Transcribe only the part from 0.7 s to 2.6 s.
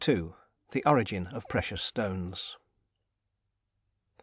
THE ORIGIN OF PRECIOUS STONES.